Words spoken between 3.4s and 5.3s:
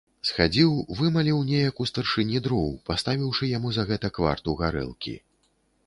яму за гэта кварту гарэлкі.